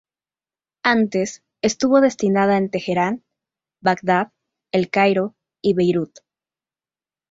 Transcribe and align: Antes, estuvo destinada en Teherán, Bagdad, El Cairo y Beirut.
Antes, 0.83 1.43
estuvo 1.61 2.01
destinada 2.01 2.57
en 2.57 2.71
Teherán, 2.71 3.23
Bagdad, 3.83 4.31
El 4.71 4.89
Cairo 4.89 5.35
y 5.61 5.75
Beirut. 5.75 6.21